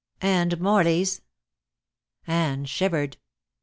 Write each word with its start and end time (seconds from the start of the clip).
"And 0.23 0.59
Morley's." 0.59 1.21
Anne 2.25 2.65
shivered. 2.65 3.17